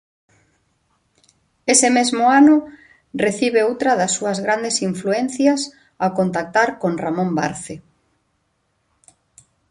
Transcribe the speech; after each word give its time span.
Ese 1.73 1.89
mesmo 1.97 2.25
ano 2.39 2.55
recibe 3.25 3.65
outra 3.69 3.91
das 3.99 4.11
súas 4.17 4.37
grandes 4.45 4.75
influencias 4.89 5.61
ao 6.03 6.09
contactar 6.19 6.69
con 6.81 6.93
Ramón 7.03 7.31
Barce. 7.39 7.75